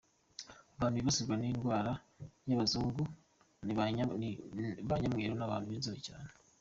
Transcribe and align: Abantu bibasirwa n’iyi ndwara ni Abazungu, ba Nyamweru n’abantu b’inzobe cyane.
Abantu 0.75 0.95
bibasirwa 0.97 1.35
n’iyi 1.37 1.53
ndwara 1.57 1.91
ni 2.45 2.53
Abazungu, 2.55 3.01
ba 4.89 4.95
Nyamweru 5.03 5.33
n’abantu 5.37 5.65
b’inzobe 5.69 5.99
cyane. 6.07 6.29